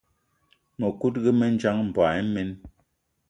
Mëkudgë 0.79 1.31
mendjang, 1.39 1.79
mboigi 1.89 2.21
imen. 2.27 2.49